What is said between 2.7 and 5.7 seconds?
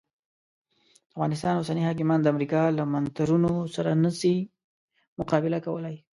له منترونو سره نه سي مقابله